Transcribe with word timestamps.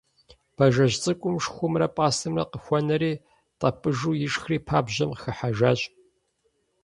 Бажэжь 0.55 0.97
цӀыкӀум 1.03 1.35
шхумрэ 1.43 1.87
пӀастэмрэ 1.95 2.43
къыхуэнэри 2.51 3.13
тӀэпӀыжу 3.59 4.13
ишхри 4.25 4.57
пабжьэм 4.67 5.11
хыхьэжащ. 5.21 5.81